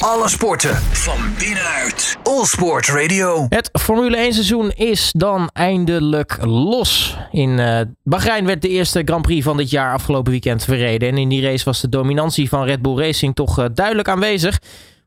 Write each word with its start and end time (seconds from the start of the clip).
Alle 0.00 0.28
sporten 0.28 0.74
van 0.76 1.18
binnenuit. 1.38 2.16
All 2.22 2.44
Sport 2.44 2.88
Radio. 2.88 3.46
Het 3.48 3.70
Formule 3.72 4.16
1 4.16 4.32
seizoen 4.32 4.70
is 4.70 5.12
dan 5.16 5.50
eindelijk 5.52 6.38
los. 6.44 7.16
In 7.30 7.58
uh, 7.58 7.80
Bahrein 8.02 8.46
werd 8.46 8.62
de 8.62 8.68
eerste 8.68 9.02
Grand 9.04 9.22
Prix 9.22 9.44
van 9.44 9.56
dit 9.56 9.70
jaar 9.70 9.92
afgelopen 9.92 10.30
weekend 10.30 10.64
verreden. 10.64 11.08
En 11.08 11.18
in 11.18 11.28
die 11.28 11.42
race 11.42 11.64
was 11.64 11.80
de 11.80 11.88
dominantie 11.88 12.48
van 12.48 12.64
Red 12.64 12.82
Bull 12.82 12.96
Racing 12.96 13.34
toch 13.34 13.58
uh, 13.58 13.64
duidelijk 13.74 14.08
aanwezig. 14.08 14.58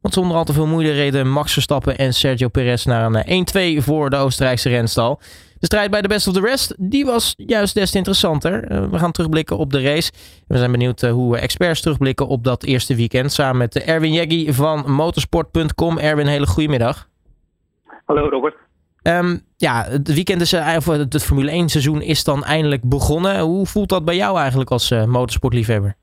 Want 0.02 0.14
zonder 0.14 0.38
al 0.38 0.44
te 0.44 0.54
veel 0.54 0.68
moeite 0.68 0.92
reden 0.92 1.30
Max 1.30 1.54
Verstappen 1.54 1.98
en 1.98 2.14
Sergio 2.14 2.48
Perez 2.48 2.86
naar 2.86 3.24
een 3.26 3.80
1-2 3.82 3.84
voor 3.84 4.10
de 4.10 4.16
Oostenrijkse 4.16 4.70
renstal. 4.70 5.20
De 5.64 5.70
strijd 5.70 5.92
bij 5.92 6.02
de 6.02 6.08
Best 6.08 6.28
of 6.28 6.34
the 6.34 6.42
Rest, 6.42 6.76
die 6.92 7.06
was 7.06 7.34
juist 7.38 7.74
des 7.74 7.92
te 7.92 7.98
interessanter. 7.98 8.72
Uh, 8.72 8.90
we 8.92 8.98
gaan 8.98 9.12
terugblikken 9.12 9.58
op 9.58 9.72
de 9.72 9.82
race. 9.82 10.12
We 10.48 10.58
zijn 10.58 10.72
benieuwd 10.72 11.02
uh, 11.02 11.12
hoe 11.12 11.38
experts 11.38 11.82
terugblikken 11.82 12.28
op 12.28 12.44
dat 12.44 12.64
eerste 12.64 12.96
weekend. 12.96 13.32
Samen 13.32 13.58
met 13.58 13.86
Erwin 13.86 14.12
Jeggi 14.12 14.54
van 14.54 14.92
motorsport.com. 14.92 15.98
Erwin, 15.98 16.28
hele 16.28 16.46
goedemiddag. 16.46 17.08
Hallo 18.06 18.30
Robert. 18.30 18.56
Um, 19.04 19.42
ja, 19.58 19.84
het 19.84 20.14
weekend 20.14 20.42
is, 20.42 20.54
of 20.54 20.86
het 20.86 21.24
Formule 21.24 21.52
1 21.52 21.70
seizoen 21.70 22.02
is 22.02 22.24
dan 22.24 22.44
eindelijk 22.44 22.90
begonnen. 22.90 23.40
Hoe 23.40 23.66
voelt 23.66 23.90
dat 23.90 24.06
bij 24.06 24.16
jou 24.16 24.40
eigenlijk 24.40 24.70
als 24.70 24.92
uh, 24.92 25.06
motorsportliefhebber? 25.06 25.96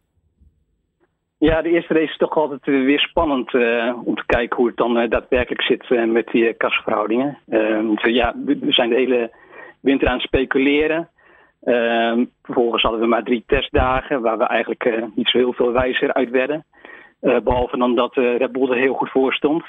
Ja, 1.39 1.63
de 1.63 1.71
eerste 1.71 1.95
race 1.95 2.11
is 2.11 2.17
toch 2.17 2.37
altijd 2.37 2.65
weer 2.65 3.01
spannend 3.01 3.55
uh, 3.55 3.97
om 4.05 4.15
te 4.15 4.27
kijken 4.27 4.57
hoe 4.57 4.67
het 4.67 4.77
dan 4.77 4.99
uh, 4.99 5.11
daadwerkelijk 5.11 5.63
zit 5.63 6.09
met 6.13 6.27
die 6.27 6.55
kasverhoudingen. 6.55 7.39
Dus, 7.47 8.15
ja, 8.15 8.35
we 8.45 8.59
zijn 8.69 8.89
de 8.89 8.97
hele 8.97 9.31
winter 9.81 10.09
aan 10.09 10.15
het 10.15 10.27
speculeren. 10.27 11.09
Ehm, 11.63 12.25
vervolgens 12.43 12.83
hadden 12.83 13.01
we 13.01 13.07
maar 13.07 13.25
drie 13.25 13.45
testdagen 13.47 14.21
waar 14.21 14.39
we 14.39 14.45
eigenlijk 14.45 15.09
niet 15.15 15.29
zo 15.29 15.39
heel 15.39 15.53
veel 15.53 15.73
wijzer 15.73 16.13
uit 16.13 16.31
werden. 16.31 16.65
behalve 17.21 17.77
dan 17.77 17.95
dat 17.95 18.15
Red 18.15 18.53
Bull 18.53 18.71
er 18.71 18.77
heel 18.77 18.95
goed 18.95 19.11
voor 19.11 19.33
stond. 19.33 19.65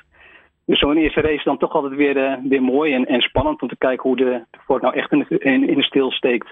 Dus 0.65 0.79
zo'n 0.79 0.97
eerste 0.97 1.21
race 1.21 1.43
dan 1.43 1.57
toch 1.57 1.73
altijd 1.73 1.95
weer, 1.95 2.39
weer 2.43 2.61
mooi 2.61 2.93
en, 2.93 3.05
en, 3.05 3.21
spannend 3.21 3.61
om 3.61 3.67
te 3.67 3.77
kijken 3.77 4.09
hoe 4.09 4.17
de, 4.17 4.45
de 4.51 4.57
Ford 4.65 4.81
nou 4.81 4.95
echt 4.95 5.11
in, 5.11 5.69
in, 5.69 5.75
de 5.75 5.83
stil 5.83 6.11
steekt. 6.11 6.47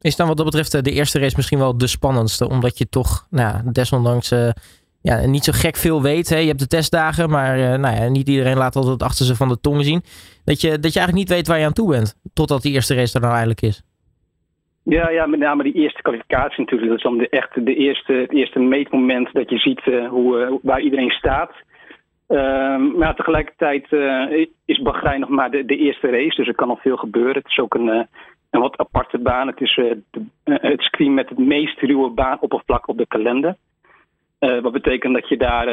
Is 0.00 0.16
dan 0.16 0.26
wat 0.26 0.36
dat 0.36 0.46
betreft 0.46 0.84
de 0.84 0.92
eerste 0.92 1.18
race 1.18 1.36
misschien 1.36 1.58
wel 1.58 1.78
de 1.78 1.86
spannendste? 1.86 2.48
Omdat 2.48 2.78
je 2.78 2.88
toch 2.88 3.26
nou, 3.30 3.72
desondanks 3.72 4.32
uh, 4.32 4.48
ja, 5.02 5.26
niet 5.26 5.44
zo 5.44 5.52
gek 5.54 5.76
veel 5.76 6.02
weet. 6.02 6.28
Hè? 6.28 6.38
Je 6.38 6.46
hebt 6.46 6.58
de 6.58 6.66
testdagen, 6.66 7.30
maar 7.30 7.78
nou 7.78 7.96
ja, 7.96 8.08
niet 8.08 8.28
iedereen 8.28 8.56
laat 8.56 8.76
altijd 8.76 9.02
achter 9.02 9.24
ze 9.24 9.36
van 9.36 9.48
de 9.48 9.60
tong 9.60 9.84
zien. 9.84 10.02
Dat 10.50 10.60
je, 10.60 10.68
dat 10.68 10.92
je 10.92 10.98
eigenlijk 10.98 11.12
niet 11.12 11.36
weet 11.36 11.46
waar 11.46 11.58
je 11.58 11.64
aan 11.64 11.72
toe 11.72 11.90
bent. 11.90 12.14
Totdat 12.34 12.62
die 12.62 12.72
eerste 12.72 12.94
race 12.94 13.14
er 13.14 13.20
nou 13.20 13.32
eigenlijk 13.32 13.62
is. 13.62 13.82
Ja, 14.82 15.10
ja, 15.10 15.26
met 15.26 15.40
name 15.40 15.62
die 15.62 15.72
eerste 15.72 16.02
kwalificatie 16.02 16.60
natuurlijk. 16.60 16.88
Dat 16.88 16.98
is 16.98 17.04
dan 17.04 17.18
de, 17.18 17.28
echt 17.28 17.64
de 17.64 17.74
eerste, 17.74 18.12
het 18.12 18.32
eerste 18.32 18.58
meetmoment 18.58 19.32
dat 19.32 19.50
je 19.50 19.58
ziet 19.58 19.86
uh, 19.86 20.08
hoe, 20.08 20.58
waar 20.62 20.80
iedereen 20.80 21.10
staat. 21.10 21.52
Um, 22.28 22.98
maar 22.98 23.14
tegelijkertijd 23.14 23.86
is 24.64 24.82
Bahrein 24.82 25.20
nog 25.20 25.28
maar 25.28 25.50
de, 25.50 25.64
de, 25.64 25.76
eerste 25.76 26.10
race, 26.10 26.36
dus 26.36 26.48
er 26.48 26.54
kan 26.54 26.68
nog 26.68 26.80
veel 26.80 26.96
gebeuren. 26.96 27.34
Het 27.34 27.50
is 27.50 27.58
ook 27.58 27.74
een, 27.74 28.06
een 28.50 28.60
wat 28.60 28.76
aparte 28.76 29.18
baan. 29.18 29.46
Het 29.46 29.60
is 29.60 29.80
het 30.44 30.80
screen 30.80 31.14
met 31.14 31.28
het 31.28 31.38
meest 31.38 31.80
ruwe 31.80 32.10
baanoppervlak 32.10 32.88
op 32.88 32.98
de 32.98 33.06
kalender. 33.06 33.56
Uh, 34.40 34.60
wat 34.60 34.72
betekent 34.72 35.14
dat 35.14 35.28
je 35.28 35.36
daar 35.36 35.66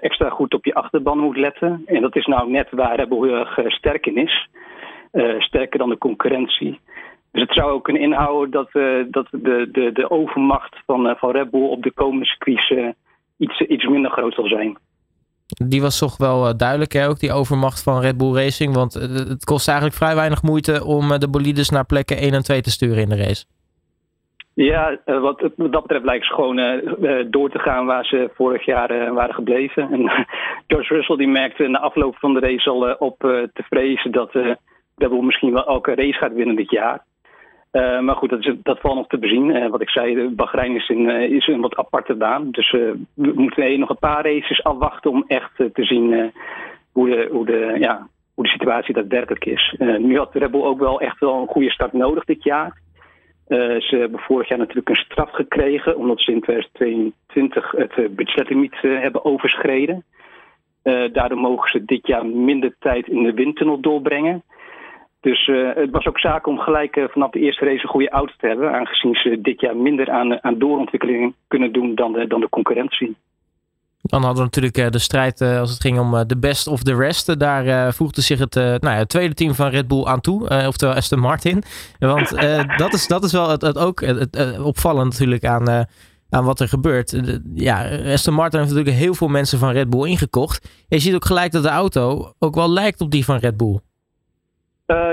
extra 0.00 0.28
goed 0.28 0.54
op 0.54 0.64
je 0.64 0.74
achterban 0.74 1.18
moet 1.18 1.36
letten. 1.36 1.82
En 1.86 2.02
dat 2.02 2.16
is 2.16 2.26
nou 2.26 2.50
net 2.50 2.68
waar 2.70 2.96
Red 2.96 3.08
Bull 3.08 3.28
heel 3.28 3.46
erg 3.46 3.72
sterk 3.72 4.06
in 4.06 4.16
is. 4.16 4.48
sterker 5.38 5.78
dan 5.78 5.88
de 5.88 5.98
concurrentie. 5.98 6.80
Dus 7.32 7.42
het 7.42 7.52
zou 7.52 7.70
ook 7.70 7.84
kunnen 7.84 8.02
inhouden 8.02 8.50
dat, 8.50 8.72
dat 9.10 9.26
de, 9.30 9.68
de, 9.72 9.90
de 9.92 10.10
overmacht 10.10 10.76
van, 10.86 11.16
van 11.16 11.30
Red 11.30 11.50
Bull 11.50 11.68
op 11.68 11.82
de 11.82 11.92
komende 11.92 12.26
circuits 12.26 12.94
iets, 13.36 13.60
iets 13.60 13.86
minder 13.86 14.10
groot 14.10 14.34
zal 14.34 14.46
zijn. 14.46 14.78
Die 15.46 15.80
was 15.80 15.98
toch 15.98 16.16
wel 16.16 16.56
duidelijk, 16.56 16.92
hè? 16.92 17.08
ook 17.08 17.18
die 17.18 17.32
overmacht 17.32 17.82
van 17.82 18.00
Red 18.00 18.16
Bull 18.16 18.34
Racing. 18.34 18.74
Want 18.74 18.94
het 18.94 19.44
kost 19.44 19.68
eigenlijk 19.68 19.96
vrij 19.98 20.14
weinig 20.14 20.42
moeite 20.42 20.84
om 20.84 21.18
de 21.18 21.28
bolides 21.28 21.70
naar 21.70 21.84
plekken 21.84 22.16
1 22.16 22.32
en 22.32 22.42
2 22.42 22.60
te 22.60 22.70
sturen 22.70 23.02
in 23.02 23.08
de 23.08 23.16
race. 23.16 23.44
Ja, 24.56 24.98
wat, 25.04 25.50
dat 25.56 25.82
betreft 25.82 26.04
lijkt 26.04 26.26
ze 26.26 26.34
gewoon 26.34 26.58
uh, 26.58 27.24
door 27.30 27.50
te 27.50 27.58
gaan 27.58 27.86
waar 27.86 28.04
ze 28.04 28.30
vorig 28.34 28.64
jaar 28.64 28.90
uh, 28.90 29.12
waren 29.12 29.34
gebleven. 29.34 29.92
En 29.92 30.26
George 30.66 30.94
Russell 30.94 31.16
die 31.16 31.28
merkte 31.28 31.68
na 31.68 31.78
afloop 31.78 32.16
van 32.16 32.34
de 32.34 32.40
race 32.40 32.70
al 32.70 32.88
uh, 32.88 32.94
op 32.98 33.18
te 33.18 33.62
vrezen 33.68 34.12
dat 34.12 34.32
Red 34.96 35.10
Bull 35.10 35.22
misschien 35.22 35.52
wel 35.52 35.66
elke 35.66 35.94
race 35.94 36.18
gaat 36.18 36.32
winnen 36.32 36.56
dit 36.56 36.70
jaar. 36.70 37.04
Uh, 37.72 38.00
maar 38.00 38.16
goed, 38.16 38.30
dat, 38.30 38.38
is, 38.38 38.54
dat 38.62 38.80
valt 38.80 38.94
nog 38.94 39.06
te 39.06 39.18
bezien. 39.18 39.48
Uh, 39.48 39.70
wat 39.70 39.80
ik 39.80 39.90
zei, 39.90 40.28
Bahrein 40.28 40.74
is, 40.74 40.88
in, 40.88 41.08
uh, 41.08 41.30
is 41.30 41.46
een 41.46 41.60
wat 41.60 41.76
aparte 41.76 42.14
baan. 42.14 42.50
Dus 42.50 42.70
we 42.70 42.98
moeten 43.14 43.78
nog 43.78 43.88
een 43.88 43.98
paar 43.98 44.24
races 44.24 44.64
afwachten 44.64 45.10
om 45.10 45.24
echt 45.26 45.56
te 45.56 45.84
zien 45.84 46.32
hoe, 46.92 47.08
de, 47.08 47.28
hoe, 47.30 47.46
de, 47.46 47.76
ja, 47.78 48.06
hoe 48.34 48.44
de 48.44 48.50
situatie 48.50 48.94
daadwerkelijk 48.94 49.44
is. 49.44 49.74
nu 49.78 50.18
had 50.18 50.34
Red 50.34 50.50
Bull 50.50 50.62
ook 50.62 50.78
wel 50.78 51.00
echt 51.00 51.18
wel 51.20 51.40
een 51.40 51.46
goede 51.46 51.70
start 51.70 51.92
nodig 51.92 52.24
dit 52.24 52.42
jaar. 52.42 52.84
Ze 53.48 53.96
hebben 53.98 54.20
vorig 54.20 54.48
jaar 54.48 54.58
natuurlijk 54.58 54.88
een 54.88 54.96
straf 54.96 55.30
gekregen, 55.30 55.96
omdat 55.96 56.20
ze 56.20 56.32
in 56.32 56.40
2022 56.40 57.70
het 57.70 58.16
budgetlimiet 58.16 58.76
hebben 58.80 59.24
overschreden. 59.24 60.04
daardoor 60.82 61.38
mogen 61.38 61.70
ze 61.70 61.84
dit 61.84 62.06
jaar 62.06 62.26
minder 62.26 62.76
tijd 62.78 63.08
in 63.08 63.22
de 63.22 63.32
windtunnel 63.32 63.80
doorbrengen. 63.80 64.42
Dus 65.26 65.46
uh, 65.46 65.74
het 65.74 65.90
was 65.90 66.06
ook 66.06 66.18
zaak 66.18 66.46
om 66.46 66.58
gelijk 66.58 66.96
uh, 66.96 67.04
vanaf 67.08 67.30
de 67.30 67.40
eerste 67.40 67.64
race 67.64 67.82
een 67.82 67.88
goede 67.88 68.08
auto 68.08 68.32
te 68.38 68.46
hebben. 68.46 68.72
Aangezien 68.72 69.14
ze 69.14 69.40
dit 69.40 69.60
jaar 69.60 69.76
minder 69.76 70.10
aan, 70.10 70.42
aan 70.42 70.58
doorontwikkeling 70.58 71.34
kunnen 71.48 71.72
doen 71.72 71.94
dan 71.94 72.24
dan 72.28 72.40
de 72.40 72.48
concurrentie. 72.48 73.16
Dan 74.10 74.22
hadden 74.22 74.44
we 74.44 74.50
natuurlijk 74.54 74.92
de 74.92 74.98
strijd 74.98 75.40
uh, 75.40 75.60
als 75.60 75.70
het 75.70 75.80
ging 75.80 75.98
om 75.98 76.26
de 76.26 76.38
best 76.38 76.66
of 76.66 76.82
the 76.82 76.94
rest. 76.94 77.38
Daar 77.38 77.94
voegde 77.94 78.20
zich 78.20 78.38
het, 78.38 78.54
nou 78.54 78.78
ja, 78.80 78.94
het 78.94 79.08
tweede 79.08 79.34
team 79.34 79.54
van 79.54 79.68
Red 79.68 79.88
Bull 79.88 80.04
aan 80.04 80.20
toe. 80.20 80.66
oftewel 80.66 80.94
Aston 80.94 81.18
Martin. 81.18 81.62
Want 81.98 82.30
dat, 82.82 82.92
is, 82.92 83.06
dat 83.06 83.24
is 83.24 83.32
wel 83.32 83.50
het, 83.50 83.78
ook 83.78 84.00
het, 84.00 84.58
opvallend 84.58 85.10
natuurlijk 85.10 85.44
aan, 85.44 85.86
aan 86.30 86.44
wat 86.44 86.60
er 86.60 86.68
gebeurt. 86.68 87.40
ja, 87.54 87.88
Aston 88.12 88.34
Martin 88.34 88.58
heeft 88.60 88.72
natuurlijk 88.72 89.02
heel 89.02 89.14
veel 89.14 89.28
mensen 89.28 89.58
van 89.58 89.70
Red 89.72 89.90
Bull 89.90 90.08
ingekocht. 90.08 90.84
Je 90.88 90.98
ziet 90.98 91.14
ook 91.14 91.24
gelijk 91.24 91.52
dat 91.52 91.62
de 91.62 91.68
auto 91.68 92.32
ook 92.38 92.54
wel 92.54 92.70
lijkt 92.70 93.00
op 93.00 93.10
die 93.10 93.24
van 93.24 93.36
Red 93.36 93.56
Bull. 93.56 93.80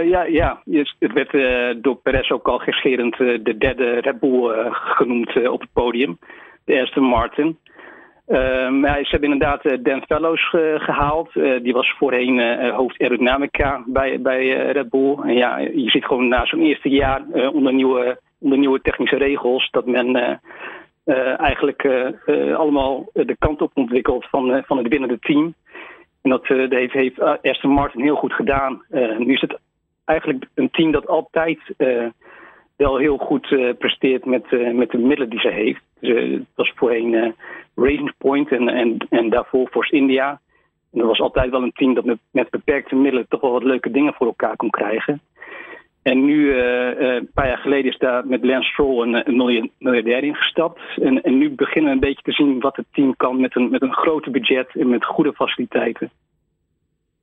Ja, 0.10 0.24
ja, 0.24 0.62
het 1.00 1.14
werd 1.14 1.32
door 1.84 1.96
Perez 1.96 2.32
ook 2.32 2.48
al 2.48 2.58
gescherend 2.58 3.18
de 3.18 3.56
derde 3.58 4.00
Red 4.00 4.20
Bull 4.20 4.72
genoemd 4.72 5.48
op 5.50 5.62
het 5.62 5.74
podium. 5.74 6.18
De 6.66 6.82
Aston 6.82 7.04
Martin. 7.04 7.58
Maar 8.70 9.00
ze 9.04 9.10
hebben 9.10 9.32
inderdaad 9.32 9.84
Dan 9.84 10.04
Fellows 10.06 10.50
gehaald. 10.78 11.34
die 11.34 11.74
was 11.74 11.96
voorheen 11.98 12.70
hoofd 12.72 13.02
aerodynamica 13.02 13.84
bij, 13.86 14.22
bij 14.22 14.72
Red 14.72 14.90
Bull. 14.90 15.18
En 15.24 15.34
ja, 15.34 15.58
je 15.58 15.90
ziet 15.90 16.06
gewoon 16.06 16.28
na 16.28 16.46
zo'n 16.46 16.62
eerste 16.62 16.90
jaar 16.90 17.22
onder, 17.52 17.74
nieuwe, 17.74 18.20
onder 18.40 18.58
nieuwe 18.58 18.82
technische 18.82 19.18
regels... 19.18 19.70
dat 19.72 19.86
men 19.86 20.40
eigenlijk 21.38 21.86
allemaal 22.56 23.10
de 23.14 23.36
kant 23.40 23.62
op 23.62 23.72
ontwikkelt 23.74 24.26
van, 24.30 24.64
van 24.66 24.78
het 24.78 24.88
winnende 24.88 25.20
team... 25.20 25.54
En 26.24 26.30
dat, 26.30 26.50
uh, 26.50 26.70
heeft, 26.70 26.94
heeft 26.94 27.20
Aston 27.42 27.72
Martin 27.72 28.02
heel 28.02 28.16
goed 28.16 28.34
gedaan. 28.34 28.84
Uh, 28.92 29.18
nu 29.18 29.34
is 29.34 29.42
het 29.42 29.60
eigenlijk 30.06 30.46
een 30.54 30.72
team 30.72 30.92
dat 30.92 31.08
altijd 31.08 31.60
uh, 31.78 32.06
wel 32.84 32.98
heel 32.98 33.18
goed 33.18 33.76
presteert 33.78 34.26
met, 34.26 34.74
met 34.74 34.92
de 34.92 34.98
middelen 34.98 35.30
die 35.30 35.40
ze 35.40 35.50
heeft. 35.50 35.82
Dus, 36.00 36.32
het 36.32 36.48
was 36.56 36.72
voorheen 36.76 37.36
Racing 37.76 38.14
Point 38.18 38.52
en, 38.52 38.70
en, 38.70 38.98
en 39.10 39.30
daarvoor 39.30 39.68
Force 39.68 39.96
India. 39.96 40.40
En 40.92 41.00
dat 41.00 41.08
was 41.08 41.20
altijd 41.20 41.50
wel 41.50 41.64
een 41.64 41.72
team 41.72 41.94
dat 41.94 42.06
met, 42.06 42.18
met 42.32 42.50
beperkte 42.50 42.96
middelen 42.96 43.28
toch 43.28 43.42
wel 43.42 43.52
wat 43.52 43.64
leuke 43.64 43.92
dingen 43.92 44.14
voor 44.14 44.28
elkaar 44.28 44.56
kon 44.56 44.70
krijgen. 44.70 45.22
En 46.04 46.26
nu, 46.26 46.54
een 46.56 47.30
paar 47.34 47.48
jaar 47.48 47.58
geleden, 47.58 47.92
is 47.92 47.98
daar 47.98 48.28
met 48.28 48.46
Lance 48.46 48.70
Stroll 48.70 49.02
een, 49.02 49.28
een 49.28 49.72
miljardair 49.78 50.24
ingestapt. 50.24 50.82
En, 51.02 51.22
en 51.24 51.38
nu 51.38 51.50
beginnen 51.50 51.90
we 51.90 51.96
een 51.96 52.08
beetje 52.10 52.24
te 52.24 52.32
zien 52.32 52.60
wat 52.60 52.76
het 52.76 52.86
team 52.92 53.16
kan 53.16 53.42
met 53.42 53.56
een, 53.56 53.70
met 53.70 53.82
een 53.82 53.94
grote 53.94 54.30
budget 54.30 54.70
en 54.76 54.90
met 54.90 55.06
goede 55.06 55.34
faciliteiten. 55.34 56.12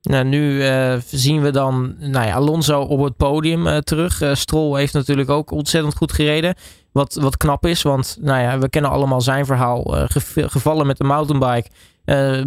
Nou, 0.01 0.25
nu 0.25 0.63
uh, 0.63 0.93
zien 1.05 1.41
we 1.41 1.51
dan 1.51 1.95
nou 1.99 2.27
ja, 2.27 2.33
Alonso 2.33 2.81
op 2.81 3.03
het 3.03 3.17
podium 3.17 3.67
uh, 3.67 3.77
terug. 3.77 4.21
Uh, 4.21 4.33
Stroll 4.33 4.77
heeft 4.79 4.93
natuurlijk 4.93 5.29
ook 5.29 5.51
ontzettend 5.51 5.95
goed 5.95 6.11
gereden. 6.11 6.55
Wat, 6.91 7.13
wat 7.13 7.37
knap 7.37 7.65
is, 7.65 7.81
want 7.81 8.17
nou 8.21 8.41
ja, 8.41 8.59
we 8.59 8.69
kennen 8.69 8.91
allemaal 8.91 9.21
zijn 9.21 9.45
verhaal. 9.45 10.07
gevallen 10.35 10.87
met 10.87 10.97
de 10.97 11.03
mountainbike. 11.03 11.69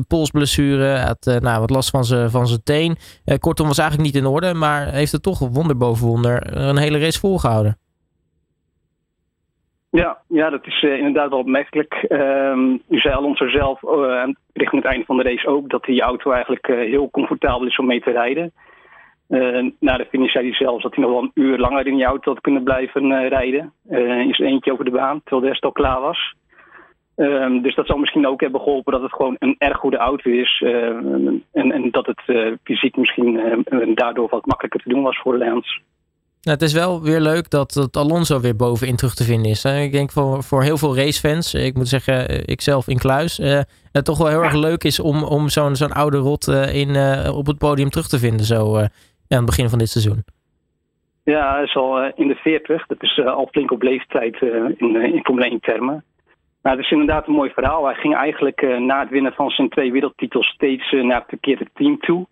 polsblessure, 0.08 0.98
had 0.98 1.40
nou, 1.42 1.60
wat 1.60 1.70
last 1.70 1.90
van 1.90 2.04
zijn 2.04 2.30
van 2.30 2.60
teen. 2.64 2.96
kortom, 3.38 3.66
was 3.66 3.78
eigenlijk 3.78 4.12
niet 4.12 4.22
in 4.22 4.28
orde, 4.28 4.54
maar 4.54 4.92
heeft 4.92 5.12
het 5.12 5.22
toch 5.22 5.38
wonder 5.38 5.76
boven 5.76 6.06
wonder 6.06 6.56
een 6.56 6.76
hele 6.76 6.98
race 6.98 7.18
volgehouden. 7.18 7.78
Ja, 10.00 10.18
ja, 10.28 10.50
dat 10.50 10.66
is 10.66 10.82
uh, 10.82 10.96
inderdaad 10.96 11.30
wel 11.30 11.38
opmerkelijk. 11.38 12.06
Um, 12.08 12.82
u 12.88 12.98
zei 12.98 13.14
Alonso 13.14 13.48
zelf 13.48 13.82
uh, 13.82 14.24
richting 14.52 14.82
het 14.82 14.90
einde 14.90 15.04
van 15.04 15.16
de 15.16 15.22
race 15.22 15.48
ook 15.48 15.68
dat 15.68 15.84
die 15.84 16.02
auto 16.02 16.30
eigenlijk 16.30 16.68
uh, 16.68 16.76
heel 16.76 17.10
comfortabel 17.10 17.66
is 17.66 17.76
om 17.76 17.86
mee 17.86 18.00
te 18.00 18.10
rijden. 18.10 18.52
na 19.78 19.96
de 19.96 20.06
finish 20.10 20.32
zei 20.32 20.48
hij 20.48 20.54
zelfs 20.54 20.82
dat 20.82 20.94
hij 20.94 21.04
nog 21.04 21.12
wel 21.12 21.22
een 21.22 21.30
uur 21.34 21.58
langer 21.58 21.86
in 21.86 21.96
die 21.96 22.04
auto 22.04 22.32
had 22.32 22.40
kunnen 22.40 22.62
blijven 22.62 23.28
rijden. 23.28 23.72
is 24.28 24.38
eentje 24.38 24.72
over 24.72 24.84
de 24.84 24.90
baan, 24.90 25.20
terwijl 25.20 25.42
de 25.42 25.48
rest 25.48 25.64
al 25.64 25.72
klaar 25.72 26.00
was. 26.00 26.34
Ehm, 27.16 27.60
dus 27.60 27.74
dat 27.74 27.86
zal 27.86 27.98
misschien 27.98 28.26
ook 28.26 28.40
hebben 28.40 28.60
geholpen 28.60 28.92
dat 28.92 29.02
het 29.02 29.12
gewoon 29.12 29.36
een 29.38 29.54
erg 29.58 29.76
goede 29.76 29.96
auto 29.96 30.30
is. 30.30 30.62
en, 30.64 31.72
en, 31.72 31.90
dat 31.90 32.06
het 32.06 32.58
fysiek 32.64 32.96
misschien 32.96 33.64
daardoor 33.94 34.28
wat 34.28 34.46
makkelijker 34.46 34.80
te 34.80 34.88
doen 34.88 35.02
was 35.02 35.18
voor 35.18 35.38
Lance. 35.38 35.80
Nou, 36.44 36.56
het 36.56 36.62
is 36.62 36.72
wel 36.72 37.02
weer 37.02 37.20
leuk 37.20 37.50
dat, 37.50 37.72
dat 37.72 37.96
Alonso 37.96 38.40
weer 38.40 38.56
bovenin 38.56 38.96
terug 38.96 39.14
te 39.14 39.24
vinden 39.24 39.50
is. 39.50 39.62
Hè? 39.62 39.80
Ik 39.80 39.92
denk 39.92 40.10
voor, 40.10 40.42
voor 40.42 40.62
heel 40.62 40.78
veel 40.78 40.96
racefans, 40.96 41.54
ik 41.54 41.74
moet 41.74 41.88
zeggen, 41.88 42.44
ikzelf 42.46 42.88
in 42.88 42.98
kluis, 42.98 43.36
het 43.92 44.04
toch 44.04 44.18
wel 44.18 44.28
heel 44.28 44.42
erg 44.42 44.54
leuk 44.54 44.84
is 44.84 45.00
om, 45.00 45.22
om 45.22 45.48
zo'n 45.48 45.76
zo'n 45.76 45.92
oude 45.92 46.16
rot 46.16 46.46
in, 46.72 46.96
op 47.34 47.46
het 47.46 47.58
podium 47.58 47.90
terug 47.90 48.08
te 48.08 48.18
vinden 48.18 48.46
zo 48.46 48.76
aan 48.76 48.88
het 49.28 49.46
begin 49.46 49.68
van 49.68 49.78
dit 49.78 49.88
seizoen. 49.88 50.24
Ja, 51.24 51.54
hij 51.54 51.62
is 51.62 51.76
al 51.76 52.00
eh, 52.00 52.12
in 52.14 52.28
de 52.28 52.34
40. 52.34 52.86
Dat 52.86 53.02
is 53.02 53.18
eh, 53.18 53.26
al 53.26 53.48
flink 53.50 53.70
op 53.70 53.82
leeftijd 53.82 54.42
eh, 54.42 54.48
in, 54.76 54.96
in 54.96 55.24
Formule 55.24 55.48
1 55.48 55.60
termen. 55.60 56.04
Maar 56.62 56.72
het 56.72 56.84
is 56.84 56.90
inderdaad 56.90 57.26
een 57.26 57.34
mooi 57.34 57.50
verhaal. 57.50 57.84
Hij 57.84 57.94
ging 57.94 58.14
eigenlijk 58.14 58.78
na 58.78 59.00
het 59.00 59.10
winnen 59.10 59.32
van 59.32 59.50
zijn 59.50 59.68
twee 59.68 59.92
wereldtitels 59.92 60.46
steeds 60.46 60.90
naar 60.90 61.18
het 61.18 61.28
verkeerde 61.28 61.66
team 61.74 61.98
toe. 61.98 62.26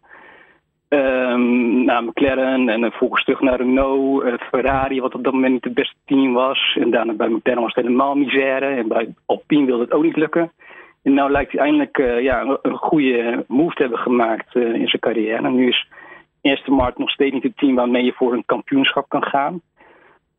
Um, 0.93 1.85
naar 1.85 2.05
McLaren 2.05 2.69
en 2.69 2.81
vervolgens 2.81 3.25
terug 3.25 3.41
naar 3.41 3.57
Renault, 3.57 4.25
Ferrari, 4.51 5.01
wat 5.01 5.15
op 5.15 5.25
dat 5.25 5.33
moment 5.33 5.53
niet 5.53 5.65
het 5.65 5.75
beste 5.75 5.95
team 6.05 6.33
was. 6.33 6.77
En 6.81 6.91
daarna 6.91 7.13
bij 7.13 7.29
McLaren 7.29 7.63
was 7.63 7.75
het 7.75 7.85
helemaal 7.85 8.15
misère. 8.15 8.67
En 8.67 8.89
bij 8.89 9.15
Alpine 9.27 9.67
wilde 9.67 9.83
het 9.83 9.93
ook 9.93 10.03
niet 10.03 10.17
lukken. 10.17 10.53
En 11.03 11.15
nu 11.15 11.31
lijkt 11.31 11.53
hij 11.53 11.61
eindelijk 11.61 11.97
ja, 12.21 12.59
een 12.63 12.77
goede 12.77 13.45
move 13.49 13.75
te 13.75 13.83
hebben 13.83 14.01
gemaakt 14.01 14.55
in 14.55 14.89
zijn 14.89 15.01
carrière. 15.01 15.47
En 15.47 15.55
nu 15.55 15.69
is 15.69 15.87
Aston 16.43 16.75
Martin 16.75 17.01
nog 17.01 17.11
steeds 17.11 17.35
niet 17.35 17.43
het 17.43 17.57
team 17.57 17.75
waarmee 17.75 18.05
je 18.05 18.13
voor 18.13 18.33
een 18.33 18.45
kampioenschap 18.47 19.09
kan 19.09 19.23
gaan. 19.23 19.61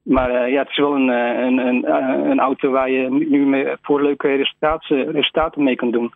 Maar 0.03 0.49
ja, 0.49 0.59
het 0.59 0.69
is 0.69 0.77
wel 0.77 0.95
een, 0.95 1.09
eh, 1.09 1.43
een, 1.43 1.57
een, 1.57 1.85
eh, 1.85 2.29
een, 2.29 2.39
auto 2.39 2.71
waar 2.71 2.89
je 2.89 3.09
nu 3.09 3.67
voor 3.81 4.01
leuke 4.01 4.35
resultaten, 4.35 5.11
resultaten 5.11 5.63
mee 5.63 5.75
kan 5.75 5.91
doen. 5.91 6.13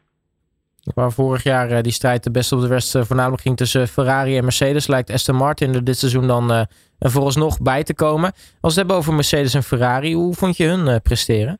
Waar 0.96 1.12
vorig 1.12 1.44
jaar 1.44 1.82
die 1.84 1.92
strijd 1.92 2.24
de 2.24 2.32
beste 2.32 2.56
op 2.56 2.62
de 2.62 2.68
rest 2.68 2.98
voornamelijk 3.08 3.42
ging 3.42 3.58
tussen 3.58 3.88
Ferrari 3.88 4.38
en 4.38 4.44
Mercedes, 4.44 4.88
lijkt 4.88 5.12
Aston 5.12 5.36
Martin 5.36 5.74
er 5.74 5.84
dit 5.84 5.98
seizoen 5.98 6.28
dan 6.28 6.52
uh, 6.52 6.62
vooralsnog 7.00 7.62
bij 7.62 7.84
te 7.84 7.96
komen. 7.96 8.32
Als 8.32 8.44
we 8.62 8.68
het 8.68 8.76
hebben 8.76 8.96
over 8.96 9.14
Mercedes 9.14 9.54
en 9.54 9.64
Ferrari, 9.64 10.14
hoe 10.14 10.34
vond 10.34 10.58
je 10.58 10.66
hun 10.66 11.02
presteren? 11.02 11.60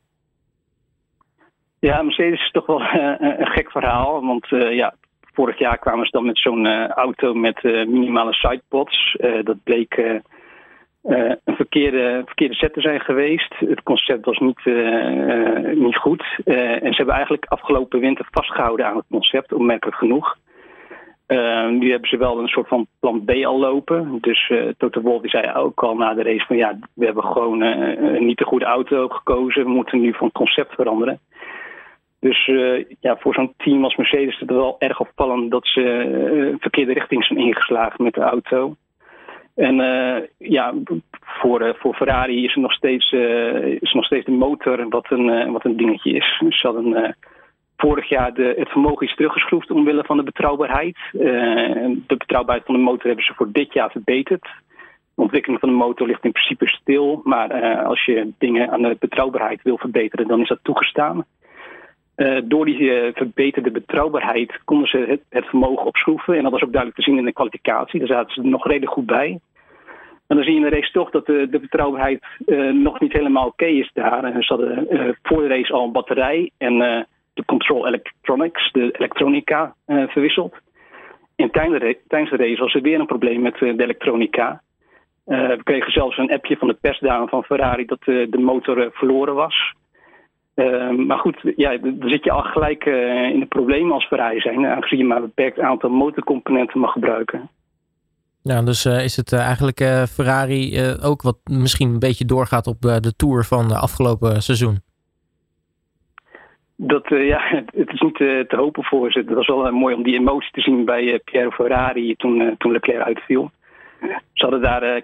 Ja, 1.80 2.02
Mercedes 2.02 2.40
is 2.40 2.50
toch 2.50 2.66
wel 2.66 2.80
een 2.80 3.46
gek 3.46 3.70
verhaal. 3.70 4.20
Want 4.24 4.46
ja, 4.48 4.94
Vorig 5.38 5.58
jaar 5.58 5.78
kwamen 5.78 6.04
ze 6.04 6.10
dan 6.10 6.26
met 6.26 6.38
zo'n 6.38 6.66
auto 6.88 7.34
met 7.34 7.62
minimale 7.62 8.32
sidepods. 8.32 9.16
Dat 9.42 9.62
bleek 9.64 10.20
een 11.02 11.56
verkeerde, 11.56 12.22
verkeerde 12.24 12.54
set 12.54 12.72
te 12.72 12.80
zijn 12.80 13.00
geweest. 13.00 13.54
Het 13.58 13.82
concept 13.82 14.24
was 14.24 14.38
niet, 14.38 14.64
niet 15.74 15.96
goed. 15.96 16.24
en 16.44 16.92
ze 16.92 16.96
hebben 16.96 17.14
eigenlijk 17.14 17.44
afgelopen 17.44 18.00
winter 18.00 18.28
vastgehouden 18.30 18.86
aan 18.86 18.96
het 18.96 19.06
concept, 19.10 19.52
opmerkelijk 19.52 19.96
genoeg. 19.96 20.36
nu 21.70 21.90
hebben 21.90 22.08
ze 22.08 22.16
wel 22.16 22.38
een 22.38 22.48
soort 22.48 22.68
van 22.68 22.86
plan 23.00 23.24
B 23.24 23.30
al 23.30 23.58
lopen. 23.58 24.18
Dus 24.20 24.52
Toto 24.76 25.00
Wolff 25.00 25.30
zei 25.30 25.54
ook 25.54 25.82
al 25.82 25.96
na 25.96 26.14
de 26.14 26.22
race 26.22 26.46
van 26.46 26.56
ja, 26.56 26.78
we 26.94 27.04
hebben 27.04 27.24
gewoon 27.24 27.58
niet 28.26 28.38
de 28.38 28.44
goede 28.44 28.64
auto 28.64 29.08
gekozen. 29.08 29.64
We 29.64 29.70
moeten 29.70 30.00
nu 30.00 30.14
van 30.14 30.32
concept 30.32 30.74
veranderen. 30.74 31.20
Dus 32.20 32.46
ja, 33.00 33.16
voor 33.18 33.34
zo'n 33.34 33.54
team 33.56 33.84
als 33.84 33.96
Mercedes 33.96 34.34
is 34.34 34.40
het 34.40 34.50
wel 34.50 34.76
erg 34.78 35.00
opvallend 35.00 35.50
dat 35.50 35.66
ze 35.66 35.80
uh, 35.80 36.54
verkeerde 36.58 36.92
richting 36.92 37.24
zijn 37.24 37.38
ingeslagen 37.38 38.04
met 38.04 38.14
de 38.14 38.20
auto. 38.20 38.76
En 39.58 39.78
uh, 39.78 40.16
ja, 40.38 40.74
voor, 41.20 41.76
voor 41.78 41.94
Ferrari 41.94 42.44
is 42.44 42.54
er 42.54 42.60
nog 42.60 42.72
steeds, 42.72 43.12
is 43.80 43.92
nog 43.92 44.04
steeds 44.04 44.26
de 44.26 44.32
motor 44.32 44.88
wat 44.88 45.10
een, 45.10 45.52
wat 45.52 45.64
een 45.64 45.76
dingetje 45.76 46.12
is. 46.12 46.42
Ze 46.48 46.66
hadden 46.66 47.16
vorig 47.76 48.08
jaar 48.08 48.34
de, 48.34 48.54
het 48.56 48.68
vermogen 48.68 49.06
is 49.06 49.14
teruggeschroefd 49.14 49.70
omwille 49.70 50.04
van 50.04 50.16
de 50.16 50.22
betrouwbaarheid. 50.22 50.96
de 51.12 52.16
betrouwbaarheid 52.16 52.66
van 52.66 52.74
de 52.74 52.80
motor 52.80 53.06
hebben 53.06 53.24
ze 53.24 53.34
voor 53.34 53.52
dit 53.52 53.72
jaar 53.72 53.90
verbeterd. 53.90 54.42
De 55.14 55.22
ontwikkeling 55.22 55.60
van 55.60 55.68
de 55.68 55.74
motor 55.74 56.06
ligt 56.06 56.24
in 56.24 56.32
principe 56.32 56.68
stil. 56.68 57.20
Maar 57.24 57.82
als 57.84 58.04
je 58.04 58.30
dingen 58.38 58.70
aan 58.70 58.82
de 58.82 58.96
betrouwbaarheid 58.98 59.62
wil 59.62 59.78
verbeteren, 59.78 60.28
dan 60.28 60.40
is 60.40 60.48
dat 60.48 60.58
toegestaan. 60.62 61.24
Door 62.44 62.64
die 62.64 63.12
verbeterde 63.14 63.70
betrouwbaarheid 63.70 64.60
konden 64.64 64.88
ze 64.88 64.98
het, 64.98 65.20
het, 65.28 65.44
vermogen 65.44 65.86
opschroeven. 65.86 66.36
En 66.36 66.42
dat 66.42 66.52
was 66.52 66.62
ook 66.62 66.72
duidelijk 66.72 67.00
te 67.00 67.10
zien 67.10 67.18
in 67.18 67.24
de 67.24 67.32
kwalificatie. 67.32 67.98
Daar 67.98 68.08
zaten 68.08 68.34
ze 68.34 68.48
nog 68.48 68.66
redelijk 68.66 68.92
goed 68.92 69.06
bij. 69.06 69.40
En 70.28 70.36
dan 70.36 70.44
zie 70.44 70.54
je 70.54 70.58
in 70.58 70.70
de 70.70 70.76
race 70.76 70.92
toch 70.92 71.10
dat 71.10 71.26
de, 71.26 71.48
de 71.50 71.58
betrouwbaarheid 71.58 72.24
uh, 72.46 72.72
nog 72.72 73.00
niet 73.00 73.12
helemaal 73.12 73.46
oké 73.46 73.66
is 73.66 73.90
daar. 73.92 74.24
En 74.24 74.42
ze 74.42 74.54
hadden 74.54 74.86
voor 75.22 75.42
de 75.42 75.48
race 75.48 75.72
al 75.72 75.84
een 75.84 75.92
batterij 75.92 76.50
en 76.58 76.78
de 77.34 77.44
control 77.44 77.86
electronics, 77.86 78.72
de 78.72 78.90
elektronica, 78.92 79.74
verwisseld. 79.86 80.56
En 81.36 81.50
tijdens 81.50 82.30
de, 82.30 82.36
race 82.36 82.60
was 82.60 82.74
er 82.74 82.82
weer 82.82 83.00
een 83.00 83.06
probleem 83.06 83.40
met 83.42 83.58
de 83.58 83.82
elektronica. 83.82 84.62
we 85.24 85.60
kregen 85.62 85.92
zelfs 85.92 86.18
een 86.18 86.32
appje 86.32 86.56
van 86.56 86.68
de 86.68 86.78
persdame 86.80 87.28
van 87.28 87.44
Ferrari 87.44 87.84
dat 87.84 88.04
de 88.04 88.38
motor 88.38 88.90
verloren 88.92 89.34
was. 89.34 89.72
Maar 90.96 91.18
goed, 91.18 91.40
ja, 91.56 91.76
dan 91.76 92.08
zit 92.08 92.24
je 92.24 92.30
al 92.30 92.42
gelijk 92.42 92.84
in 93.32 93.40
de 93.40 93.46
problemen 93.48 93.92
als 93.92 94.06
Ferrari 94.06 94.40
zijn, 94.40 94.66
aangezien 94.66 94.98
je 94.98 95.04
maar 95.04 95.16
een 95.16 95.22
beperkt 95.34 95.60
aantal 95.60 95.90
motorcomponenten 95.90 96.80
mag 96.80 96.92
gebruiken. 96.92 97.48
Ja, 98.48 98.62
dus 98.62 98.84
uh, 98.84 99.04
is 99.04 99.16
het 99.16 99.32
uh, 99.32 99.40
eigenlijk 99.40 99.80
Ferrari 100.08 100.80
ook 101.02 101.22
wat 101.22 101.38
misschien 101.50 101.88
een 101.88 101.98
beetje 101.98 102.24
doorgaat 102.24 102.66
op 102.66 102.80
de 102.80 103.16
Tour 103.16 103.44
van 103.44 103.68
de 103.68 103.74
afgelopen 103.74 104.42
seizoen? 104.42 104.76
Dat, 106.76 107.08
ja, 107.08 107.40
het 107.82 107.92
is 107.92 108.00
niet 108.00 108.16
te 108.16 108.56
hopen 108.56 108.84
voor 108.84 109.12
ze. 109.12 109.18
Het 109.18 109.34
was 109.34 109.46
wel 109.46 109.72
mooi 109.72 109.94
om 109.94 110.02
die 110.02 110.18
emotie 110.18 110.52
te 110.52 110.60
zien 110.60 110.84
bij 110.84 111.20
Piero 111.24 111.50
Ferrari 111.50 112.14
toen, 112.16 112.54
toen 112.58 112.72
Leclerc 112.72 113.02
uitviel. 113.02 113.50
Ze 114.32 114.42
hadden 114.44 114.62
daar 114.62 115.02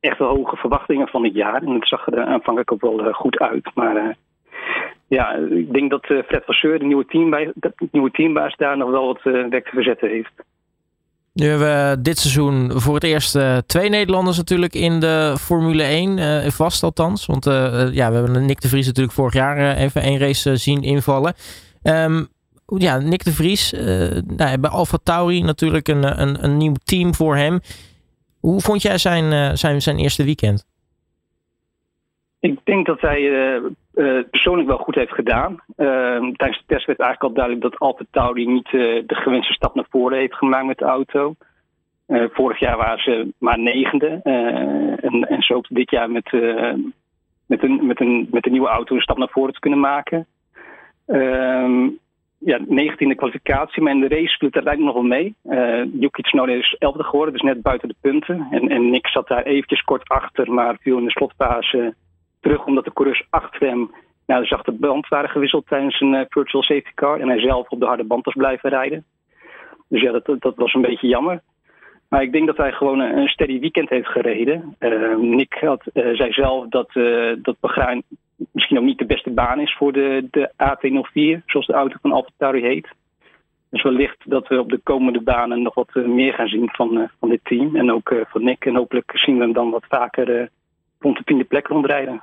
echt 0.00 0.18
hoge 0.18 0.56
verwachtingen 0.56 1.08
van 1.08 1.22
dit 1.22 1.34
jaar. 1.34 1.62
En 1.62 1.74
het 1.74 1.88
zag 1.88 2.06
er 2.06 2.24
aanvankelijk 2.24 2.72
ook 2.72 2.80
wel 2.80 3.12
goed 3.12 3.38
uit. 3.38 3.70
Maar 3.74 4.16
ja, 5.08 5.32
ik 5.34 5.72
denk 5.72 5.90
dat 5.90 6.06
Fred 6.06 6.44
Vasseur, 6.44 6.78
de 6.78 6.84
nieuwe, 6.84 7.06
teambaas, 7.06 7.48
de 7.54 7.72
nieuwe 7.90 8.10
teambaas, 8.10 8.56
daar 8.56 8.76
nog 8.76 8.90
wel 8.90 9.06
wat 9.06 9.22
werk 9.22 9.64
te 9.64 9.74
verzetten 9.74 10.08
heeft. 10.08 10.32
Nu 11.34 11.46
hebben 11.46 11.90
we 11.90 12.02
dit 12.02 12.18
seizoen 12.18 12.80
voor 12.80 12.94
het 12.94 13.04
eerst 13.04 13.36
uh, 13.36 13.56
twee 13.66 13.88
Nederlanders 13.88 14.36
natuurlijk 14.36 14.74
in 14.74 15.00
de 15.00 15.36
Formule 15.40 15.82
1, 15.82 16.52
vast 16.52 16.82
althans. 16.82 17.26
Want 17.26 17.44
ja, 17.94 18.10
we 18.10 18.16
hebben 18.16 18.46
Nick 18.46 18.60
de 18.60 18.68
Vries 18.68 18.86
natuurlijk 18.86 19.14
vorig 19.14 19.32
jaar 19.32 19.76
even 19.76 20.02
één 20.02 20.18
race 20.18 20.56
zien 20.56 20.82
invallen. 20.82 21.34
Um, 21.82 22.28
ja, 22.66 22.98
Nick 22.98 23.24
de 23.24 23.32
Vries, 23.32 23.72
nou, 24.26 24.58
bij 24.58 24.70
Alfa 24.70 24.98
Tauri 25.02 25.42
natuurlijk 25.42 25.88
een, 25.88 26.20
een, 26.20 26.44
een, 26.44 26.56
nieuw 26.56 26.74
team 26.84 27.14
voor 27.14 27.36
hem. 27.36 27.60
Hoe 28.40 28.60
vond 28.60 28.82
jij 28.82 28.98
zijn, 28.98 29.58
zijn, 29.58 29.82
zijn 29.82 29.98
eerste 29.98 30.24
weekend? 30.24 30.66
Ik 32.40 32.58
denk 32.64 32.86
dat 32.86 33.00
hij 33.00 33.20
uh, 33.94 34.20
persoonlijk 34.30 34.68
wel 34.68 34.78
goed 34.78 34.94
heeft 34.94 35.14
gedaan. 35.14 35.52
Uh, 35.52 36.32
tijdens 36.36 36.58
de 36.58 36.64
test 36.66 36.86
werd 36.86 37.00
eigenlijk 37.00 37.22
al 37.22 37.32
duidelijk 37.32 37.62
dat 37.62 37.78
Alfa 37.78 38.04
Tauri 38.10 38.46
niet 38.46 38.72
uh, 38.72 38.82
de 39.06 39.14
gewenste 39.14 39.52
stap 39.52 39.74
naar 39.74 39.86
voren 39.90 40.18
heeft 40.18 40.34
gemaakt 40.34 40.66
met 40.66 40.78
de 40.78 40.84
auto. 40.84 41.34
vorig 42.08 42.58
jaar 42.58 42.76
waren 42.76 43.02
ze 43.02 43.32
maar 43.38 43.58
negende. 43.58 44.20
en, 45.00 45.28
en 45.28 45.42
zo 45.42 45.60
dit 45.68 45.90
jaar 45.90 46.10
met, 46.10 46.32
met, 47.46 47.62
een, 47.62 47.86
met, 47.86 48.00
een, 48.00 48.28
met 48.30 48.44
nieuwe 48.44 48.68
auto 48.68 48.94
een 48.94 49.00
stap 49.00 49.18
naar 49.18 49.30
voren 49.30 49.52
te 49.52 49.60
kunnen 49.60 49.80
maken. 49.80 50.26
Ehm, 51.06 51.88
ja, 52.38 52.58
19e 52.58 53.14
kwalificatie, 53.16 53.82
maar 53.82 53.92
in 53.92 54.00
de 54.00 54.08
race 54.08 54.32
speelt 54.32 54.52
dat 54.52 54.64
eigenlijk 54.64 54.96
nog 54.96 55.08
wel 55.08 55.18
mee. 55.18 55.34
Yuki 56.00 56.22
Tsunoda 56.22 56.52
is 56.52 56.76
11e 56.78 57.04
geworden, 57.04 57.32
dus 57.32 57.42
net 57.42 57.62
buiten 57.62 57.88
de 57.88 57.96
punten. 58.00 58.46
En, 58.50 58.68
en 58.68 58.90
Nick 58.90 59.06
zat 59.06 59.28
daar 59.28 59.42
eventjes 59.42 59.82
kort 59.82 60.08
achter, 60.08 60.52
maar 60.52 60.76
viel 60.80 60.98
in 60.98 61.04
de 61.04 61.10
slotfase 61.10 61.94
terug 62.44 62.66
omdat 62.66 62.84
de 62.84 62.92
coureurs 62.92 63.26
achter 63.30 63.68
hem 63.68 63.90
naar 64.26 64.40
de 64.40 64.46
zachte 64.46 64.72
band 64.72 65.08
waren 65.08 65.30
gewisseld 65.30 65.66
tijdens 65.66 66.00
een 66.00 66.12
uh, 66.12 66.20
virtual 66.28 66.62
safety 66.62 66.90
car. 66.94 67.20
En 67.20 67.28
hij 67.28 67.40
zelf 67.40 67.68
op 67.68 67.80
de 67.80 67.86
harde 67.86 68.04
band 68.04 68.24
was 68.24 68.34
blijven 68.34 68.70
rijden. 68.70 69.04
Dus 69.88 70.02
ja, 70.02 70.12
dat, 70.12 70.36
dat 70.38 70.56
was 70.56 70.74
een 70.74 70.80
beetje 70.80 71.06
jammer. 71.06 71.40
Maar 72.08 72.22
ik 72.22 72.32
denk 72.32 72.46
dat 72.46 72.56
hij 72.56 72.72
gewoon 72.72 73.00
een, 73.00 73.28
steady 73.28 73.60
weekend 73.60 73.88
heeft 73.88 74.08
gereden. 74.08 74.76
Uh, 74.78 75.16
Nick 75.16 75.54
had, 75.60 75.82
uh, 75.92 76.16
zei 76.16 76.32
zelf 76.32 76.68
dat, 76.68 76.92
dat 77.42 77.56
Bahrein 77.60 78.02
misschien 78.52 78.78
ook 78.78 78.84
niet 78.84 78.98
de 78.98 79.06
beste 79.06 79.30
baan 79.30 79.60
is 79.60 79.76
voor 79.76 79.92
de, 79.92 80.26
de 80.30 80.50
A204, 80.52 81.44
zoals 81.46 81.66
de 81.66 81.72
auto 81.72 81.96
van 82.02 82.12
AlphaTauri 82.12 82.60
heet. 82.60 82.88
Dus 83.70 83.82
wellicht 83.82 84.30
dat 84.30 84.48
we 84.48 84.60
op 84.60 84.70
de 84.70 84.80
komende 84.82 85.20
banen 85.20 85.62
nog 85.62 85.74
wat 85.74 85.94
meer 85.94 86.32
gaan 86.32 86.48
zien 86.48 86.68
van, 86.72 87.10
van 87.20 87.28
dit 87.28 87.40
team. 87.42 87.76
En 87.76 87.92
ook 87.92 88.14
van 88.28 88.44
Nick. 88.44 88.64
En 88.64 88.76
hopelijk 88.76 89.10
zien 89.14 89.36
we 89.36 89.42
hem 89.42 89.52
dan 89.52 89.70
wat 89.70 89.84
vaker 89.88 90.50
rond 90.98 91.16
de 91.16 91.24
tiende 91.24 91.44
plek 91.44 91.66
rondrijden. 91.66 92.22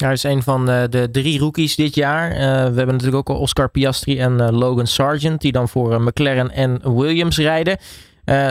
Hij 0.00 0.12
is 0.12 0.22
een 0.22 0.42
van 0.42 0.66
de, 0.66 0.86
de 0.90 1.10
drie 1.10 1.38
rookies 1.38 1.76
dit 1.76 1.94
jaar. 1.94 2.30
Uh, 2.30 2.38
we 2.38 2.76
hebben 2.76 2.86
natuurlijk 2.86 3.30
ook 3.30 3.38
Oscar 3.38 3.70
Piastri 3.70 4.18
en 4.18 4.32
uh, 4.32 4.48
Logan 4.50 4.86
Sargent, 4.86 5.40
die 5.40 5.52
dan 5.52 5.68
voor 5.68 6.02
McLaren 6.02 6.50
en 6.50 6.96
Williams 6.96 7.38
rijden. 7.38 7.78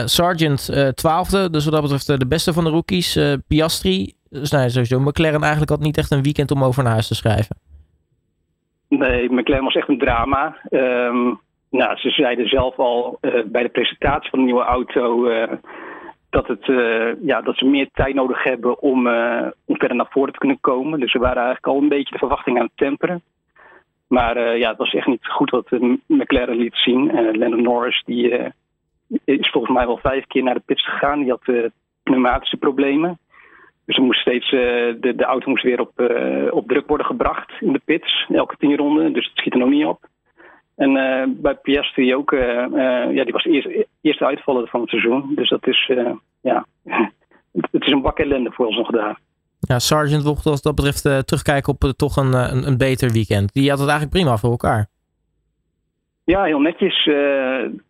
Sargent 0.04 0.70
twaalfde, 0.94 1.50
dus 1.50 1.64
wat 1.64 1.72
dat 1.72 1.82
betreft 1.82 2.20
de 2.20 2.26
beste 2.26 2.52
van 2.52 2.64
de 2.64 2.70
rookies. 2.70 3.18
Piastri, 3.48 4.12
dus 4.28 4.50
nou, 4.50 4.70
sowieso 4.70 5.00
McLaren 5.00 5.40
eigenlijk 5.40 5.70
had 5.70 5.80
niet 5.80 5.98
echt 5.98 6.10
een 6.10 6.22
weekend 6.22 6.50
om 6.50 6.64
over 6.64 6.82
naar 6.82 6.92
huis 6.92 7.08
te 7.08 7.14
schrijven. 7.14 7.56
Nee, 8.88 9.32
McLaren 9.32 9.64
was 9.64 9.74
echt 9.74 9.88
een 9.88 9.98
drama. 9.98 10.56
Um, 10.70 11.40
nou, 11.70 11.96
ze 11.96 12.10
zeiden 12.10 12.48
zelf 12.48 12.78
al 12.78 13.18
bij 13.46 13.62
de 13.62 13.68
presentatie 13.68 14.30
van 14.30 14.38
de 14.38 14.44
nieuwe 14.44 14.64
auto 14.64 15.28
dat, 16.30 16.46
het, 16.46 16.68
uh, 16.68 17.22
ja, 17.22 17.40
dat 17.40 17.56
ze 17.56 17.64
meer 17.64 17.88
tijd 17.92 18.14
nodig 18.14 18.42
hebben 18.42 18.80
om, 18.80 19.06
om 19.64 19.76
verder 19.76 19.96
naar 19.96 20.10
voren 20.10 20.32
te 20.32 20.38
kunnen 20.38 20.60
komen. 20.60 21.00
Dus 21.00 21.10
ze 21.10 21.18
waren 21.18 21.42
eigenlijk 21.42 21.66
al 21.66 21.82
een 21.82 21.88
beetje 21.88 22.12
de 22.12 22.18
verwachting 22.18 22.58
aan 22.58 22.64
het 22.64 22.76
temperen. 22.76 23.22
Maar 24.06 24.58
ja, 24.58 24.68
het 24.68 24.78
was 24.78 24.94
echt 24.94 25.06
niet 25.06 25.26
goed 25.26 25.50
wat 25.50 25.70
McLaren 26.06 26.56
liet 26.56 26.74
zien. 26.74 27.10
Lennon 27.38 27.62
Norris 27.62 28.02
die, 28.04 28.52
is 29.24 29.50
volgens 29.50 29.74
mij 29.74 29.86
wel 29.86 29.98
vijf 29.98 30.26
keer 30.26 30.42
naar 30.42 30.54
de 30.54 30.62
pits 30.66 30.84
gegaan. 30.84 31.20
Die 31.20 31.30
had 31.30 31.70
pneumatische 32.02 32.56
problemen. 32.56 33.18
Dus 33.86 33.96
er 33.96 34.02
moest 34.02 34.20
steeds, 34.20 34.50
de, 34.50 35.12
de 35.16 35.24
auto 35.24 35.50
moest 35.50 35.62
weer 35.62 35.80
op, 35.80 35.92
op 36.50 36.68
druk 36.68 36.86
worden 36.86 37.06
gebracht 37.06 37.52
in 37.60 37.72
de 37.72 37.82
pits, 37.84 38.26
elke 38.28 38.56
tien 38.58 38.76
ronden. 38.76 39.12
Dus 39.12 39.26
het 39.26 39.36
schiet 39.36 39.52
er 39.52 39.58
nog 39.58 39.68
niet 39.68 39.84
op. 39.84 40.09
En 40.80 40.96
uh, 40.96 41.22
bij 41.42 41.54
Piastri 41.54 42.14
ook, 42.14 42.32
uh, 42.32 42.40
uh, 42.40 43.14
ja, 43.14 43.24
die 43.24 43.32
was 43.32 43.44
eerst, 43.44 43.68
eerste 44.00 44.26
uitvaller 44.26 44.68
van 44.68 44.80
het 44.80 44.90
seizoen. 44.90 45.32
Dus 45.34 45.48
dat 45.48 45.66
is, 45.66 45.90
ja, 46.40 46.66
het 47.70 47.84
is 47.84 47.92
een 47.92 48.02
bak 48.02 48.18
ellende 48.18 48.50
voor 48.52 48.66
ons 48.66 48.76
nog 48.76 48.90
daar. 48.90 49.18
Ja, 49.60 49.78
Sargent 49.78 50.24
mocht 50.24 50.44
wat 50.44 50.62
dat 50.62 50.74
betreft 50.74 51.02
terugkijken 51.02 51.72
op 51.72 51.92
toch 51.96 52.16
een, 52.16 52.32
een, 52.32 52.66
een, 52.66 52.78
beter 52.78 53.10
weekend. 53.10 53.52
Die 53.52 53.68
had 53.70 53.78
het 53.78 53.88
eigenlijk 53.88 54.18
prima 54.18 54.36
voor 54.36 54.50
elkaar. 54.50 54.86
Ja, 56.24 56.44
heel 56.44 56.60
netjes. 56.60 57.06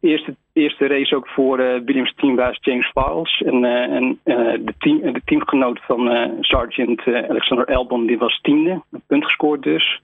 eerste, 0.01 0.37
eerste 0.53 0.87
race 0.87 1.17
ook 1.17 1.29
voor 1.29 1.57
Williams 1.57 2.15
teambaas 2.17 2.59
James 2.61 2.91
Files. 2.95 3.43
En, 3.47 3.65
en 3.65 4.19
de, 4.65 4.75
team, 4.79 5.13
de 5.13 5.23
teamgenoot 5.25 5.81
van 5.87 6.33
Sargent, 6.41 7.03
Alexander 7.07 7.67
Albon, 7.67 8.07
die 8.07 8.19
was 8.19 8.41
tiende. 8.43 8.83
Een 8.91 9.03
punt 9.07 9.25
gescoord 9.25 9.63
dus. 9.63 10.01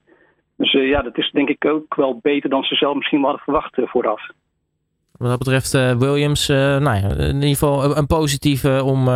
Dus 0.57 0.73
uh, 0.73 0.89
ja, 0.89 1.01
dat 1.01 1.17
is 1.17 1.31
denk 1.31 1.49
ik 1.49 1.65
ook 1.65 1.95
wel 1.95 2.19
beter 2.21 2.49
dan 2.49 2.63
ze 2.63 2.75
zelf 2.75 2.95
misschien 2.95 3.23
hadden 3.23 3.41
verwacht 3.41 3.77
uh, 3.77 3.87
vooraf. 3.87 4.21
Wat 5.11 5.29
dat 5.29 5.37
betreft 5.37 5.73
uh, 5.73 5.91
Williams, 5.91 6.47
nou 6.47 6.95
ja, 6.95 7.09
in 7.09 7.35
ieder 7.35 7.49
geval 7.49 7.97
een 7.97 8.07
positieve 8.07 8.83
om, 8.83 9.07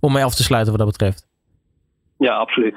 om 0.00 0.12
mee 0.12 0.24
af 0.24 0.34
te 0.34 0.42
sluiten 0.42 0.72
wat 0.72 0.80
dat 0.80 0.90
betreft. 0.90 1.26
Ja, 2.18 2.36
absoluut. 2.36 2.74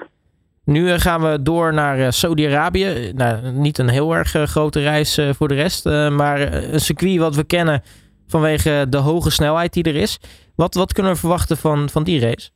Nu 0.66 1.00
gaan 1.00 1.22
we 1.22 1.42
door 1.42 1.74
naar 1.74 2.14
Saudi-Arabië. 2.14 3.12
Nou, 3.16 3.52
niet 3.52 3.78
een 3.78 3.90
heel 3.90 4.16
erg 4.16 4.30
grote 4.30 4.80
reis 4.80 5.22
voor 5.32 5.48
de 5.48 5.56
rest, 5.56 5.86
maar 6.10 6.54
een 6.54 6.80
circuit 6.80 7.18
wat 7.18 7.36
we 7.36 7.44
kennen 7.44 7.82
vanwege 8.28 8.86
de 8.90 8.98
hoge 8.98 9.32
snelheid 9.32 9.74
die 9.74 9.84
er 9.84 9.96
is. 9.96 10.20
Wat, 10.56 10.76
wat 10.76 10.94
kunnen 10.94 11.12
we 11.12 11.18
verwachten 11.18 11.58
van, 11.58 11.90
van 11.90 12.04
die 12.04 12.20
race? 12.20 12.50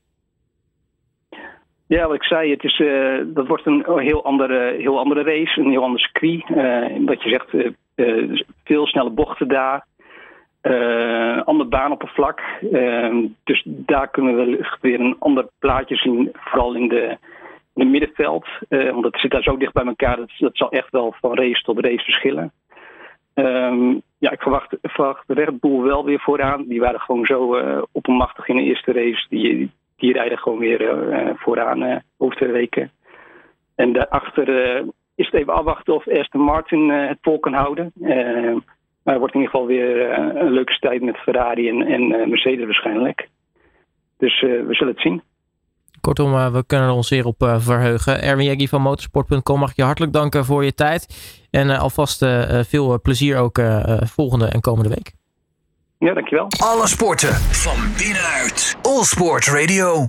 Ja, 1.87 2.07
wat 2.07 2.15
ik 2.15 2.23
zei, 2.23 2.51
het 2.51 2.63
is, 2.63 2.79
uh, 2.79 3.21
dat 3.25 3.47
wordt 3.47 3.65
een 3.65 3.85
heel 3.97 4.23
andere, 4.23 4.75
heel 4.79 4.99
andere 4.99 5.23
race, 5.23 5.59
een 5.59 5.69
heel 5.69 5.83
ander 5.83 5.99
circuit. 5.99 6.49
Uh, 6.49 7.05
wat 7.05 7.23
je 7.23 7.29
zegt, 7.29 7.75
uh, 7.95 8.41
veel 8.63 8.87
snelle 8.87 9.09
bochten 9.09 9.47
daar. 9.47 9.85
ander 11.45 11.67
baanoppervlak. 11.67 12.41
dus 13.43 13.63
daar 13.65 14.07
kunnen 14.07 14.35
we 14.35 14.69
weer 14.81 14.99
een 14.99 15.15
ander 15.19 15.47
plaatje 15.59 15.95
zien, 15.95 16.29
vooral 16.33 16.75
in 16.75 16.87
de, 16.87 17.17
in 17.73 17.81
het 17.81 17.89
middenveld. 17.89 18.47
want 18.69 19.03
het 19.03 19.19
zit 19.19 19.31
daar 19.31 19.43
zo 19.43 19.57
dicht 19.57 19.73
bij 19.73 19.85
elkaar, 19.85 20.15
dat, 20.15 20.31
dat 20.37 20.57
zal 20.57 20.71
echt 20.71 20.91
wel 20.91 21.15
van 21.19 21.35
race 21.37 21.61
tot 21.61 21.79
race 21.79 22.03
verschillen. 22.03 22.51
Um, 23.33 24.01
ja, 24.17 24.31
ik 24.31 24.41
verwacht, 24.41 24.77
verwacht 24.81 25.23
Red 25.27 25.59
Bull 25.59 25.81
wel 25.81 26.05
weer 26.05 26.19
vooraan. 26.19 26.63
Die 26.67 26.79
waren 26.79 26.99
gewoon 26.99 27.25
zo 27.25 27.61
oppermachtig 27.91 28.47
in 28.47 28.55
de 28.55 28.63
eerste 28.63 28.91
race. 28.91 29.25
Die, 29.29 29.71
die 29.95 30.13
rijden 30.13 30.37
gewoon 30.37 30.59
weer 30.59 30.81
uh, 30.81 31.29
vooraan 31.35 31.83
uh, 31.83 31.95
over 32.17 32.35
twee 32.35 32.51
weken. 32.51 32.91
En 33.75 33.93
daarachter 33.93 34.47
is 35.15 35.25
het 35.25 35.33
even 35.33 35.53
afwachten 35.53 35.93
of 35.93 36.07
Aston 36.07 36.41
Martin 36.41 36.89
het 36.89 37.17
vol 37.21 37.39
kan 37.39 37.53
houden. 37.53 37.91
maar 39.03 39.13
het 39.13 39.17
wordt 39.17 39.33
in 39.33 39.39
ieder 39.39 39.49
geval 39.49 39.65
weer 39.65 40.19
een 40.19 40.51
leuke 40.51 40.73
strijd 40.73 41.01
met 41.01 41.17
Ferrari 41.17 41.69
en, 41.69 41.81
en 41.81 42.29
Mercedes 42.29 42.65
waarschijnlijk. 42.65 43.29
Dus 44.17 44.41
we 44.41 44.73
zullen 44.73 44.93
het 44.93 45.01
zien. 45.01 45.21
Kortom, 46.01 46.31
we 46.31 46.63
kunnen 46.67 46.93
ons 46.93 47.07
zeer 47.07 47.25
op 47.25 47.35
verheugen. 47.57 48.21
Erwin 48.21 48.45
Jeggi 48.45 48.67
van 48.67 48.81
motorsport.com 48.81 49.59
mag 49.59 49.75
je 49.75 49.83
hartelijk 49.83 50.13
danken 50.13 50.45
voor 50.45 50.63
je 50.63 50.73
tijd. 50.73 51.07
En 51.51 51.69
alvast 51.69 52.25
veel 52.67 53.01
plezier 53.01 53.37
ook 53.37 53.59
volgende 54.15 54.45
en 54.45 54.61
komende 54.61 54.89
week. 54.89 55.24
Ja, 55.99 56.13
dankjewel. 56.13 56.47
Alle 56.63 56.87
sporten 56.87 57.33
van 57.33 57.77
binnenuit. 57.97 58.75
All 58.81 59.03
Sport 59.03 59.47
Radio. 59.47 60.03